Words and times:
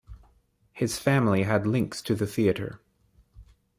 His 0.71 0.97
family 0.97 1.43
had 1.43 1.67
links 1.67 2.01
to 2.01 2.15
the 2.15 2.25
theatre. 2.25 2.81